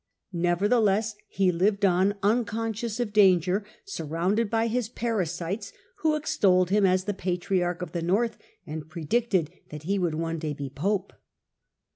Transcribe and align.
Nevertheless, 0.33 1.13
he 1.27 1.51
lived 1.51 1.85
on 1.85 2.15
unconscious 2.23 2.99
of 2.99 3.13
danger, 3.13 3.63
surrounded 3.85 4.49
by 4.49 4.65
his 4.65 4.89
parasites, 4.89 5.73
who 5.97 6.15
extolled 6.15 6.71
him 6.71 6.87
as 6.87 7.03
the 7.03 7.13
patriarch 7.13 7.83
of 7.83 7.91
the 7.91 8.01
North, 8.01 8.39
and 8.65 8.89
predicted 8.89 9.51
that 9.69 9.83
he 9.83 9.99
would 9.99 10.15
one 10.15 10.39
day 10.39 10.53
be 10.53 10.71
pope. 10.71 11.13